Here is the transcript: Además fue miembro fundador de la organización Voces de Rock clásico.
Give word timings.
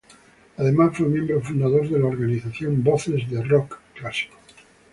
Además 0.57 0.97
fue 0.97 1.07
miembro 1.07 1.39
fundador 1.41 1.87
de 1.87 1.99
la 1.99 2.07
organización 2.07 2.83
Voces 2.83 3.29
de 3.29 3.43
Rock 3.43 3.77
clásico. 3.93 4.35